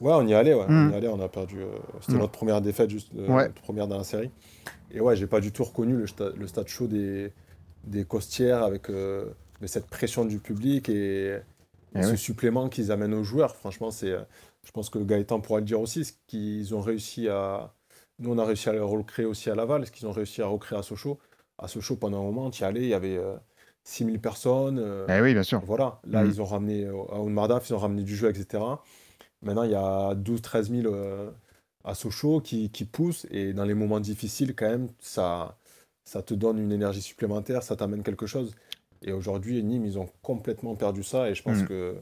[0.00, 0.12] ouais.
[0.12, 0.66] on y allait, ouais.
[0.68, 0.94] On y hmm.
[0.94, 1.58] allait, on a perdu.
[2.00, 2.18] C'était hmm.
[2.18, 4.30] notre première défaite, juste notre première dans la série.
[4.92, 7.32] Et ouais, j'ai pas du tout reconnu le, le stade chaud des,
[7.84, 9.26] des costières avec euh,
[9.66, 11.38] cette pression du public et,
[11.94, 13.54] eh ce supplément qu'ils amènent aux joueurs.
[13.56, 14.22] Franchement, c'est, euh,
[14.64, 17.72] je pense que Gaëtan pourra le dire aussi, ce qu'ils ont réussi à.
[18.18, 20.46] Nous, on a réussi à le recréer aussi à Laval, ce qu'ils ont réussi à
[20.46, 21.18] recréer à Sochaux.
[21.58, 23.20] à Sochaux pendant un moment, tu y allais, il y avait
[23.84, 25.04] 6000 personnes.
[25.08, 25.60] Eh oui, bien sûr.
[25.66, 26.28] Voilà, là, Mm.
[26.28, 28.62] ils ont ramené, à Oudmardaf, ils ont ramené du jeu, etc.
[29.42, 31.30] Maintenant, il y a 12-13 000 euh,
[31.84, 33.26] à Sochaux qui, qui poussent.
[33.30, 35.56] Et dans les moments difficiles, quand même, ça,
[36.04, 38.54] ça te donne une énergie supplémentaire, ça t'amène quelque chose.
[39.04, 41.28] Et aujourd'hui, Nîmes, ils ont complètement perdu ça.
[41.30, 41.66] Et je pense Mm.
[41.66, 41.96] que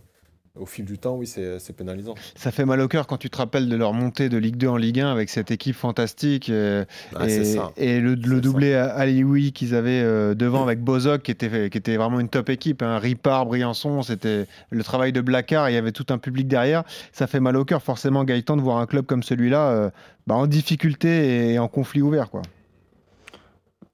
[0.56, 2.16] au fil du temps, oui, c'est pénalisant.
[2.34, 4.66] Ça fait mal au cœur quand tu te rappelles de leur montée de Ligue 2
[4.66, 6.84] en Ligue 1 avec cette équipe fantastique euh,
[7.14, 7.72] Ah, et, ça.
[7.78, 12.18] le, doublé à Alioui qu'ils avaient euh, devant avec Bozok qui était, qui était vraiment
[12.18, 12.82] une top équipe.
[12.82, 12.98] Hein.
[12.98, 16.82] Ripard, Briançon, c'était le travail de Blacard, il y avait tout un public derrière.
[17.12, 19.90] Ça fait mal au cœur forcément Gaëtan de voir un club comme celui-là euh,
[20.26, 22.28] bah, en difficulté et en conflit ouvert.
[22.28, 22.42] Quoi.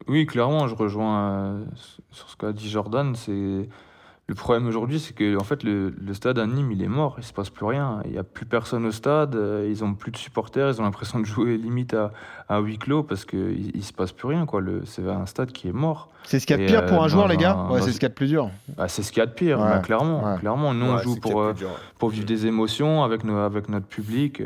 [0.08, 1.64] Oui, clairement, je rejoins euh,
[2.10, 3.14] sur ce qu'a dit Jordan.
[3.16, 3.68] C'est
[4.28, 7.14] le problème aujourd'hui, c'est que en fait le, le stade à Nîmes, il est mort.
[7.18, 8.00] Il se passe plus rien.
[8.04, 9.36] Il n'y a plus personne au stade.
[9.36, 10.68] euh, Ils ont plus de supporters.
[10.70, 12.12] Ils ont l'impression de jouer limite à,
[12.48, 14.44] à huis clos parce que il, il se passe plus rien.
[14.46, 14.60] Quoi.
[14.60, 16.08] Le, c'est un stade qui est mort.
[16.24, 17.80] C'est ce qu'il y a de pire pour euh, un joueur, dans les gars Ouais,
[17.82, 18.50] c'est ce qu'il y a de plus dur.
[18.76, 20.24] Bah, c'est ce qu'il y a de pire, Ouais, bah, clairement.
[20.24, 20.38] ouais.
[20.40, 21.52] Clairement, nous on joue pour, euh,
[22.10, 24.42] vivre des émotions avec, nos, avec notre public.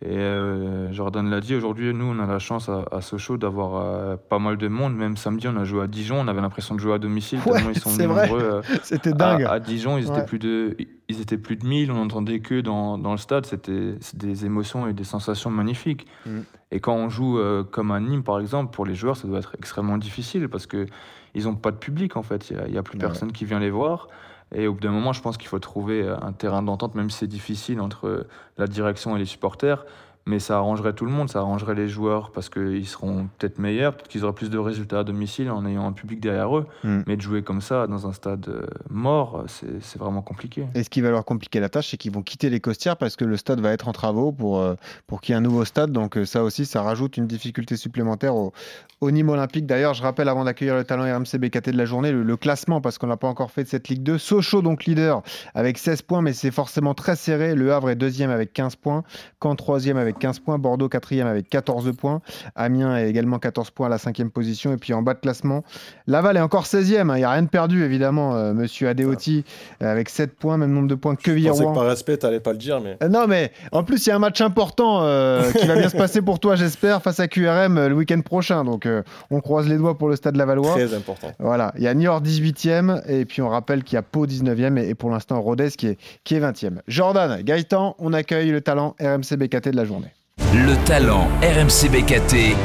[0.00, 3.82] Et euh, Jordan l'a dit, aujourd'hui, nous, on a la chance à, à Sochaux d'avoir
[3.82, 4.94] euh, pas mal de monde.
[4.94, 7.40] Même samedi, on a joué à Dijon, on avait l'impression de jouer à domicile.
[7.44, 9.42] Ouais, tellement ils sont nombreux, euh, C'était dingue.
[9.42, 10.76] à Dijon, ils étaient, plus de,
[11.08, 13.46] ils étaient plus de 1000, on n'entendait que dans, dans le stade.
[13.46, 16.06] C'était des émotions et des sensations magnifiques.
[16.26, 16.38] Mm.
[16.70, 17.40] Et quand on joue
[17.72, 20.86] comme à Nîmes, par exemple, pour les joueurs, ça doit être extrêmement difficile parce que
[21.34, 22.50] ils n'ont pas de public, en fait.
[22.50, 23.00] Il n'y a, il y a plus Ouais.
[23.04, 24.08] personne qui vient les voir.
[24.54, 27.10] Et au bout d'un moment, je pense qu'il faut trouver euh, un terrain d'entente, même
[27.10, 29.84] si c'est difficile entre euh, la direction et les supporters.
[30.28, 33.94] Mais ça arrangerait tout le monde, ça arrangerait les joueurs parce qu'ils seront peut-être meilleurs,
[33.94, 36.66] peut-être qu'ils auraient plus de résultats à domicile en ayant un public derrière eux.
[36.84, 37.00] Mm.
[37.06, 40.66] Mais de jouer comme ça dans un stade euh, mort, c'est vraiment compliqué.
[40.74, 43.16] Et ce qui va leur compliquer la tâche, c'est qu'ils vont quitter les Costières parce
[43.16, 44.74] que le stade va être en travaux pour, euh,
[45.06, 45.92] pour qu'il y ait un nouveau stade.
[45.92, 48.52] Donc euh, ça aussi, ça rajoute une difficulté supplémentaire au,
[49.00, 49.64] au Nîmes Olympique.
[49.64, 52.82] D'ailleurs, je rappelle avant d'accueillir le talent RMC BKT de la journée, le, le classement,
[52.82, 54.18] parce qu'on n'a pas encore fait de cette Ligue 2.
[54.18, 55.22] Sochaux, donc leader,
[55.54, 57.54] avec 16 points, mais c'est forcément très serré.
[57.54, 59.04] Le Havre est deuxième avec 15 points.
[59.42, 60.58] Caen troisième avec 15 points.
[60.58, 62.20] Bordeaux quatrième avec 14 points.
[62.56, 64.72] Amiens est également 14 points à la cinquième position.
[64.72, 65.64] Et puis en bas de classement,
[66.06, 67.10] Laval est encore 16e.
[67.10, 67.14] hein.
[67.16, 68.34] Il n'y a rien de perdu, évidemment.
[68.36, 69.44] euh, Monsieur Adeoti
[69.82, 71.72] euh, avec 7 points, même nombre de points que Je pensais Villeroy.
[71.72, 74.12] que par respect, t'allais pas le dire, mais Euh, Non, mais en plus, il y
[74.12, 74.98] a un match important
[75.58, 78.64] qui va bien se passer pour toi, j'espère, face à QRM le week-end prochain.
[78.64, 78.88] Donc,
[79.30, 80.72] on croise les doigts pour le stade Lavallois.
[80.72, 81.32] très important.
[81.38, 84.78] Voilà, il y a Niort 18e, et puis on rappelle qu'il y a Pau 19e,
[84.78, 86.78] et, et pour l'instant Rodez qui est, qui est 20e.
[86.88, 90.07] Jordan, Gaëtan, on accueille le talent RMC BKT de la journée.
[90.38, 92.56] Le talent RMC BKT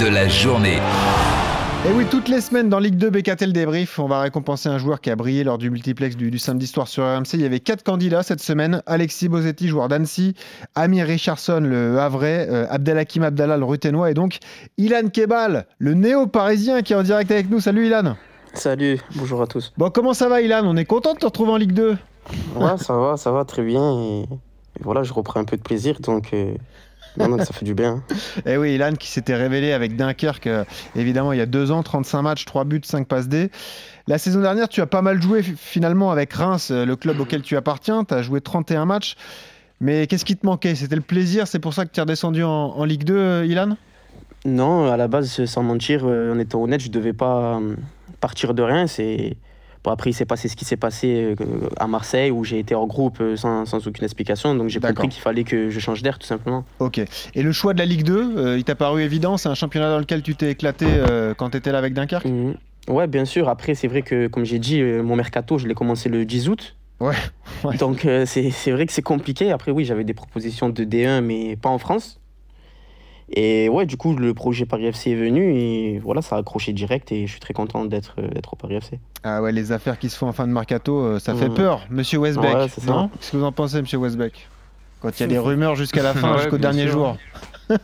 [0.00, 0.78] de la journée.
[1.86, 4.78] Et oui, toutes les semaines dans Ligue 2 BKT le débrief, on va récompenser un
[4.78, 7.34] joueur qui a brillé lors du multiplex du, du samedi soir sur RMC.
[7.34, 10.34] Il y avait quatre candidats cette semaine Alexis Bosetti, joueur d'Annecy,
[10.74, 14.38] Amir Richardson, le Havrais, euh, Abdelhakim Abdallah, le Ruténois, et donc
[14.78, 17.60] Ilan Kebal, le néo-parisien qui est en direct avec nous.
[17.60, 18.16] Salut Ilan.
[18.54, 19.72] Salut, bonjour à tous.
[19.76, 20.62] Bon, comment ça va Ilan?
[20.64, 21.96] On est content de te retrouver en Ligue 2.
[22.56, 24.00] Ouais, ça va, ça va très bien.
[24.00, 26.54] Et, et voilà, je reprends un peu de plaisir, donc euh,
[27.18, 28.02] non, non, ça fait du bien.
[28.44, 31.70] Et Eh oui, Ilan qui s'était révélé avec Dunkerque, euh, évidemment, il y a deux
[31.70, 33.50] ans, 35 matchs, 3 buts, 5 passes D.
[34.06, 37.42] La saison dernière, tu as pas mal joué finalement avec Reims, euh, le club auquel
[37.42, 38.04] tu appartiens.
[38.04, 39.16] Tu as joué 31 matchs.
[39.80, 40.74] Mais qu'est-ce qui te manquait?
[40.74, 43.46] C'était le plaisir C'est pour ça que tu es redescendu en, en Ligue 2, euh,
[43.46, 43.76] Ilan?
[44.44, 47.60] Non, à la base, sans mentir, en étant honnête, je devais pas
[48.20, 48.86] partir de rien.
[48.86, 49.36] C'est
[49.86, 52.74] bon, après, il s'est passé ce qui s'est passé euh, à Marseille, où j'ai été
[52.74, 54.54] hors groupe euh, sans, sans aucune explication.
[54.54, 56.64] Donc j'ai compris qu'il fallait que je change d'air, tout simplement.
[56.80, 57.00] Ok.
[57.34, 59.36] Et le choix de la Ligue 2, euh, il t'a paru évident?
[59.36, 62.26] C'est un championnat dans lequel tu t'es éclaté euh, quand tu étais là avec Dunkerque?
[62.26, 62.56] Mhm.
[62.88, 63.48] Ouais, bien sûr.
[63.48, 66.48] Après, c'est vrai que, comme j'ai dit, euh, mon mercato, je l'ai commencé le 10
[66.48, 66.76] août.
[67.00, 67.14] Ouais,
[67.64, 67.76] ouais.
[67.76, 69.50] Donc, euh, c'est vrai que c'est compliqué.
[69.52, 72.20] Après, oui, j'avais des propositions de D1, mais pas en France.
[73.28, 76.72] Et ouais, du coup, le projet Paris FC est venu et voilà, ça a accroché
[76.72, 79.00] direct et je suis très content d'être euh, d'être au Paris FC.
[79.24, 81.54] Ah ouais, les affaires qui se font en fin de mercato, euh, ça fait Mhm.
[81.54, 82.54] peur, monsieur Westbeck.
[82.54, 84.48] Ouais, non Qu'est-ce que vous en pensez, monsieur Westbeck?
[85.00, 86.92] Quand il y a des rumeurs jusqu'à la fin, Ouais, jusqu'au dernier sûr.
[86.92, 87.16] jour.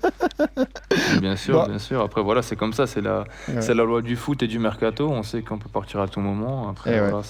[1.20, 2.00] Bien sûr, bien sûr.
[2.02, 3.60] Après, voilà, c'est comme ça, c'est la, Ouais.
[3.60, 5.08] c'est la loi du foot et du mercato.
[5.10, 6.68] On sait qu'on peut partir à tout moment.
[6.68, 7.20] Après, Eh ouais.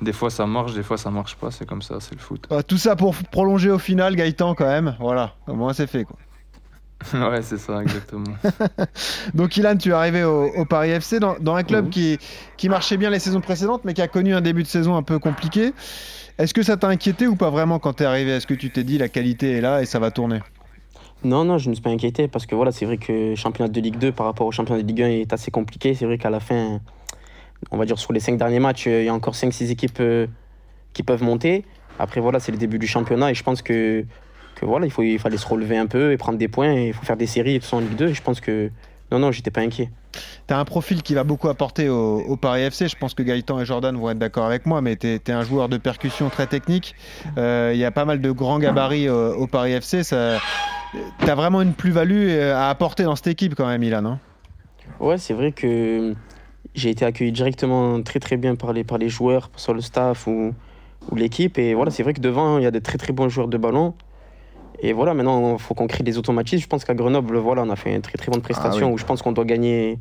[0.00, 1.52] des fois ça marche, des fois ça marche pas.
[1.52, 2.44] C'est comme ça, c'est le foot.
[2.50, 4.96] Ah, tout ça pour prolonger au final, Gaëtan, quand même.
[4.98, 6.04] Voilà, au moins c'est fait.
[6.04, 6.16] Quoi.
[7.14, 8.24] ouais, c'est ça, exactement.
[9.34, 12.18] Donc, Ilan, tu es arrivé au, au Paris FC dans, dans un club qui,
[12.56, 15.02] qui marchait bien les saisons précédentes, mais qui a connu un début de saison un
[15.02, 15.72] peu compliqué.
[16.38, 18.32] Est-ce que ça t'a inquiété ou pas vraiment quand tu es arrivé?
[18.32, 20.40] Est-ce que tu t'es dit la qualité est là et ça va tourner?
[21.24, 23.34] Non, non, je ne me suis pas inquiété parce que voilà, c'est vrai que le
[23.36, 25.94] championnat de Ligue 2 par rapport au championnat de Ligue 1 est assez compliqué.
[25.94, 26.80] C'est vrai qu'à la fin,
[27.70, 30.26] on va dire sur les cinq derniers matchs, il y a encore 5-6 équipes euh,
[30.92, 31.64] qui peuvent monter.
[31.98, 34.04] Après, voilà, c'est le début du championnat et je pense que,
[34.54, 36.88] que voilà, il, faut, il fallait se relever un peu et prendre des points et
[36.88, 38.08] il faut faire des séries et tout ça en Ligue 2.
[38.08, 38.70] Et je pense que
[39.12, 39.90] non, non, j'étais pas inquiet.
[40.48, 42.88] tu as un profil qui va beaucoup apporter au, au, Paris FC.
[42.88, 45.42] Je pense que Gaëtan et Jordan vont être d'accord avec moi, mais tu es, un
[45.42, 46.94] joueur de percussion très technique.
[47.36, 50.02] Euh, il y a pas mal de grands gabarits au, au Paris FC.
[50.02, 54.04] Tu as vraiment une plus-value euh, à apporter dans cette équipe quand même, Ilan.
[54.04, 54.18] Hein
[55.00, 56.14] ouais, c'est vrai que
[56.74, 60.26] j'ai été accueilli directement très très bien par les, par les joueurs, sur le staff
[60.26, 60.54] ou,
[61.10, 61.58] ou l'équipe.
[61.58, 63.58] Et voilà, c'est vrai que devant, il y a de très très bons joueurs de
[63.58, 63.94] ballon.
[64.80, 66.62] Et voilà, maintenant, il faut qu'on crée des automatismes.
[66.62, 68.98] Je pense qu'à Grenoble, voilà, on a fait une très très bonne prestation ah où
[68.98, 69.98] je pense qu'on doit gagner.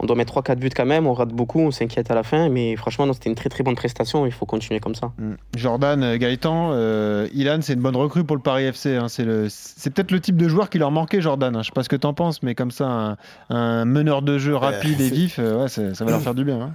[0.00, 2.48] On doit mettre 3-4 buts quand même, on rate beaucoup, on s'inquiète à la fin,
[2.48, 5.12] mais franchement, c'était une très très bonne prestation, il faut continuer comme ça.
[5.18, 5.34] Mm.
[5.54, 8.96] Jordan, euh, Gaëtan, euh, Ilan, c'est une bonne recrue pour le Paris FC.
[8.96, 9.06] Hein.
[9.08, 11.54] C'est, peut-être le type de joueur qui leur manquait, Jordan.
[11.54, 11.62] Hein.
[11.62, 13.16] Je sais pas ce que tu en penses, mais comme ça,
[13.50, 16.60] un, meneur de jeu rapide et vif, euh, ouais, ça va leur faire du bien.
[16.60, 16.72] Hein.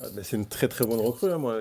[0.00, 1.56] Ah, c'est une très très bonne recrue, moi.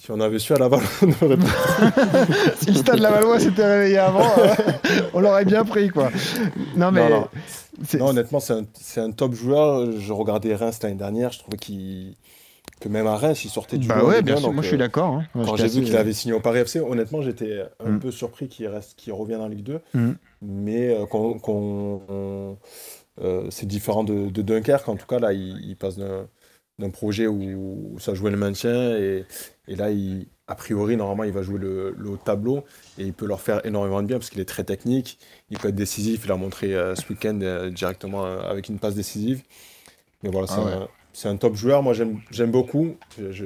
[0.00, 1.36] Si on avait su à Laval, on aurait
[2.56, 4.54] Si le stade Lavallois s'était réveillé avant, euh,
[5.12, 6.10] on l'aurait bien pris, quoi.
[6.74, 7.06] Non, mais.
[7.98, 9.92] Non, honnêtement, c'est un, top joueur.
[9.92, 12.14] Je regardais Reims l'année dernière, je trouvais qu'il
[12.80, 14.78] que même à Reims, il sortait du bah ouais, bien, sûr, moi je suis euh,
[14.78, 15.16] d'accord.
[15.16, 15.26] Hein.
[15.34, 18.00] Quand j'ai vu qu'il avait signé au Paris FC, honnêtement, j'étais un mm.
[18.00, 19.80] peu surpris qu'il reste, qu'il revienne en Ligue 2.
[19.92, 20.12] Mm.
[20.40, 22.56] Mais euh, qu'on,
[23.50, 24.88] c'est différent de, de, Dunkerque.
[24.88, 26.26] En tout cas, là, il, il passe d'un
[26.80, 28.96] d'un projet où, ça jouait le maintien.
[28.96, 29.24] Et,
[29.68, 32.64] et, là, il, a priori, normalement, il va jouer le, haut tableau
[32.98, 35.18] et il peut leur faire énormément de bien parce qu'il est très technique.
[35.50, 36.22] Il peut être décisif.
[36.24, 39.42] Il l'a montré euh, ce week-end euh, directement euh, avec une passe décisive.
[40.24, 40.48] Mais voilà,
[41.12, 41.84] c'est ah un, top joueur.
[41.84, 42.96] Moi, j'aime beaucoup.
[43.16, 43.44] Je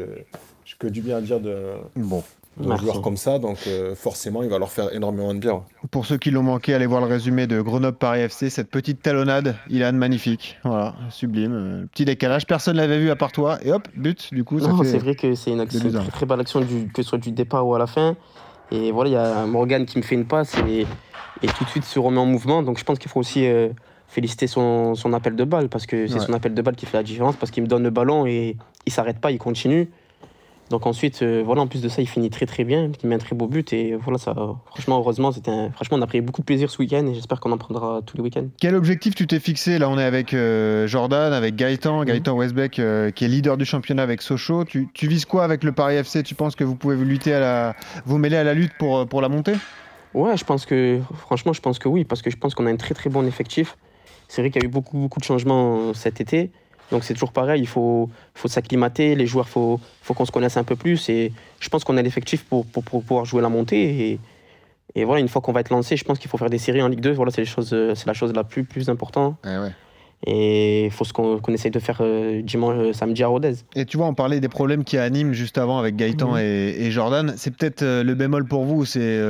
[0.79, 2.25] que du bien à dire de, bon
[2.63, 5.63] un joueur comme ça, donc euh, forcément, il va leur faire énormément de bien.
[5.91, 9.57] Pour ceux qui l'ont manqué, allez voir le résumé de Grenoble-Paris FC, cette petite talonnade,
[9.69, 13.73] Ilan, magnifique, voilà, sublime, euh, petit décalage, personne ne l'avait vu à part toi, et
[13.73, 16.41] hop, but, du coup, ça non, c'est vrai que c'est une, action, très, très belle
[16.41, 18.17] action, du, que ce soit du départ ou à la fin,
[18.71, 20.87] et voilà, il y a Morgan qui me fait une passe, et,
[21.43, 23.47] et, tout de suite se remet en mouvement, donc je pense qu'il faut aussi...
[23.47, 23.69] Euh,
[24.07, 26.97] féliciter son, son, appel de balle parce que c'est son appel de balle qui fait
[26.97, 29.91] la différence parce qu'il me donne le ballon et il s'arrête pas, il continue.
[30.71, 33.17] Donc ensuite, euh, voilà, en plus de ça, il finit très très bien, il met
[33.17, 34.35] un très beau but et voilà, ça,
[34.67, 37.53] franchement, heureusement, c'était franchement, on a pris beaucoup de plaisir ce week-end et j'espère qu'on
[37.53, 38.47] en prendra tous les week-ends.
[38.59, 39.79] Quel objectif tu t'es fixé?
[39.79, 42.05] Là, on est avec euh, Jordan, avec Gaëtan, mhm.
[42.07, 44.65] Gaëtan Westbeck, euh, qui est leader du championnat avec Sochaux.
[44.65, 47.35] Tu, tu, vises quoi avec le Paris FC Tu penses que vous pouvez vous lutter
[47.35, 49.55] à la, vous mêler à la lutte pour pour la montée?
[50.15, 52.71] Ouais, je pense que, franchement, je pense que oui, parce que je pense qu'on a
[52.71, 53.77] un très très bon effectif.
[54.29, 56.51] C'est vrai qu'il y a eu beaucoup beaucoup de changements cet été.
[56.95, 60.31] Donc c'est toujours pareil, il faut, faut s'acclimater, les joueurs, il faut, faut qu'on se
[60.31, 61.09] connaisse un peu plus.
[61.09, 64.21] Et je pense qu'on a l'effectif pour, pour, pouvoir jouer la montée.
[64.95, 66.83] Et, voilà, une fois qu'on va être lancé, je pense qu'il faut faire des séries
[66.83, 67.11] en Ligue 2.
[67.11, 69.35] Voilà, c'est la chose la plus, plus importante.
[69.45, 69.49] Eh.
[70.27, 73.55] Et il faut qu'on essaye de faire euh, dimanche, euh, samedi à Rodez.
[73.77, 77.35] Et tu vois, on parlait des problèmes qui animent juste avant avec Gaëtan et, Jordan.
[77.37, 79.21] C'est peut-être euh, le bémol pour vous, c'est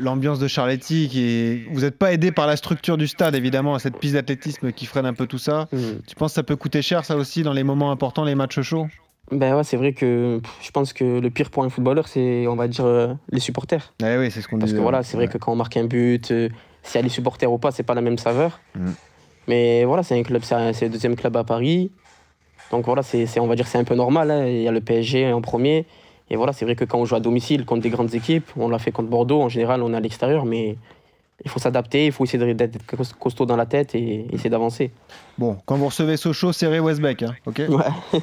[0.00, 1.08] l'ambiance de Charletti.
[1.08, 4.72] Qui Vous n'êtes pas aidé par la structure du stade, évidemment, à cette piste d'athlétisme
[4.72, 5.68] qui freine un peu tout ça.
[6.06, 8.60] Tu penses que ça peut coûter cher, ça aussi, dans les moments importants, les matchs
[8.60, 8.86] chauds?
[9.30, 12.56] Ben ouais, c'est vrai que je pense que le pire pour un footballeur, c'est, on
[12.56, 13.92] va dire, les supporters.
[14.02, 15.84] Eh oui, c'est ce qu'on Parce que voilà, c'est vrai que quand on marque un
[15.84, 16.50] but, s'il
[16.94, 18.60] y a les supporters ou pas, c'est pas la même saveur.
[18.74, 18.90] Mm.
[19.48, 21.90] Mais voilà, c'est un club, c'est le deuxième club à Paris.
[22.70, 24.30] Donc voilà, c'est, on va dire c'est un peu normal.
[24.30, 24.46] Hein.
[24.46, 25.86] Il y a le PSG en premier.
[26.30, 28.68] Et voilà, c'est vrai que quand on joue à domicile contre des grandes équipes, on
[28.68, 30.76] l'a fait contre Bordeaux, en général, on est à l'extérieur, mais
[31.44, 32.78] il faut s'adapter, il faut essayer d'être
[33.18, 34.90] costaud dans la tête et essayer d'avancer.
[35.36, 37.62] Bon, quand vous recevez Sochaux, serrez Westbeck, hein, ok?
[37.68, 38.20] Ouais.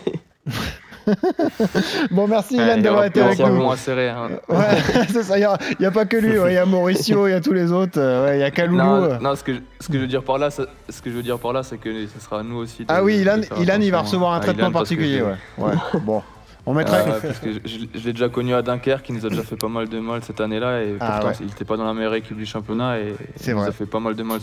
[2.12, 3.76] bon, merci Ilan d'avoir été avec nous.
[3.76, 4.30] Serré, hein.
[4.50, 4.58] ouais,
[5.10, 5.38] c'est ça.
[5.38, 5.48] Il
[5.80, 6.34] n'y a, pas que lui.
[6.34, 8.00] Il y a Mauricio, il y a tous les autres.
[8.34, 8.78] Il y a Kaloulou.
[8.78, 10.62] Non, non, ce, que, ce que je veux dire par là, ce
[11.02, 12.86] que je veux dire par là, c'est que ce sera à nous aussi.
[12.88, 15.22] ah oui, Ilan, Ilan il va recevoir un traitement particulier.
[15.22, 15.66] Ouais.
[15.66, 15.74] ouais.
[16.02, 16.22] bon.
[16.65, 16.97] On mettra.
[16.97, 19.67] Euh, parce que je, l'ai déjà connu à Dunkerque, qui nous a déjà fait pas
[19.67, 20.84] mal de mal cette année-là.
[20.84, 23.00] Et ah pourtant, il n'était pas dans la meilleure équipe du championnat.
[23.00, 24.39] Et il nous a fait pas mal de mal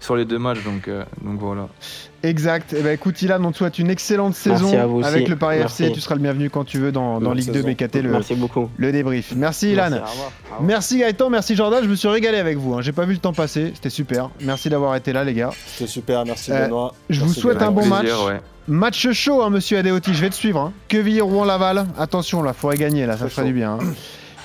[0.00, 0.62] sur les deux matchs.
[0.64, 1.68] Donc, euh, donc voilà.
[2.22, 2.74] Exact.
[2.78, 5.90] Eh ben, écoute, Ilan, on te souhaite une excellente saison avec le Paris FC.
[5.92, 8.02] Tu seras le bienvenu quand tu veux dans, dans Ligue 2 BKT.
[8.02, 8.70] Le, merci beaucoup.
[8.76, 9.32] Le débrief.
[9.36, 10.02] Merci, Ilan.
[10.60, 11.28] Merci, Gaëtan.
[11.28, 11.82] Merci, Jordan.
[11.82, 12.74] Je me suis régalé avec vous.
[12.74, 12.82] Hein.
[12.82, 13.72] J'ai pas vu le temps passer.
[13.74, 14.30] C'était super.
[14.42, 15.50] Merci d'avoir été là, les gars.
[15.66, 16.24] C'était super.
[16.24, 16.94] Merci, euh, Benoît.
[17.10, 18.06] Je vous souhaite un bon match.
[18.68, 20.60] Match chaud, hein, monsieur Adeoti, je vais te suivre.
[20.60, 20.72] Hein.
[20.88, 21.86] Quevilly, Rouen, Laval?
[21.98, 23.72] Attention, là, faudrait gagner, là, ça ferait du bien.
[23.72, 23.94] Hein.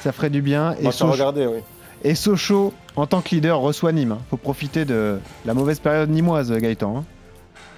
[0.01, 0.75] Ça ferait du bien.
[0.79, 1.59] et regarder, oui.
[2.03, 4.13] Et Sochaux, en tant que leader, reçoit Nîmes.
[4.13, 4.19] Hein.
[4.29, 7.03] Faut profiter de la mauvaise période nimoise, Gaëtan.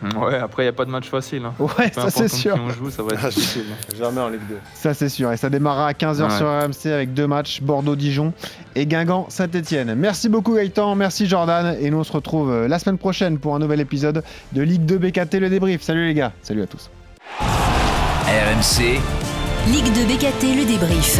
[0.03, 0.09] Hein.
[0.17, 1.43] Ouais, après, il n'y a pas de match facile.
[1.45, 1.53] Hein.
[1.59, 2.57] Ouais, ça c'est sûr.
[2.59, 3.65] on joue, ça va être difficile.
[3.97, 4.57] Jamais en Ligue 2.
[4.73, 5.31] Ça c'est sûr.
[5.31, 8.33] Et ça démarrera à 15h sur RMC avec deux matchs Bordeaux-Dijon
[8.75, 9.95] et Guingamp-Saint-Etienne.
[9.95, 11.75] Merci beaucoup Gaëtan, merci Jordan.
[11.79, 14.85] Et nous on se retrouve euh, la semaine prochaine pour un nouvel épisode de Ligue
[14.85, 15.81] 2 BKT le débrief.
[15.81, 16.89] Salut les gars, salut à tous.
[17.39, 18.99] RMC.
[19.67, 21.19] Ligue 2 BKT le débrief.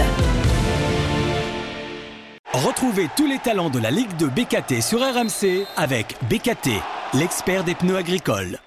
[2.53, 6.81] Retrouvez tous les talents de la Ligue 2 BKT sur RMC avec BKT,
[7.13, 8.59] l'expert des pneus agricoles.